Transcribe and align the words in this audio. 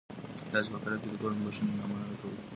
تاسي 0.51 0.69
په 0.71 0.77
اخیرت 0.79 0.99
کي 1.03 1.07
د 1.11 1.15
کومې 1.21 1.43
بښنې 1.45 1.87
مننه 1.91 2.15
کوئ؟ 2.21 2.37